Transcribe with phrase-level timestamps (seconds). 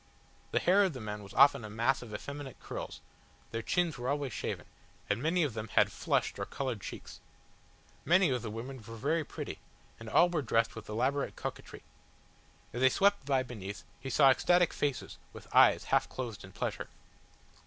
[0.49, 3.01] The hair of the men was often a mass of effeminate curls,
[3.51, 4.65] their chins were always shaven,
[5.07, 7.19] and many of them had flushed or coloured cheeks.
[8.03, 9.59] Many of the women were very pretty,
[9.99, 11.83] and all were dressed with elaborate coquetry.
[12.73, 16.87] As they swept by beneath, he saw ecstatic faces with eyes half closed in pleasure.